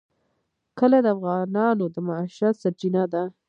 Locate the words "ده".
3.13-3.23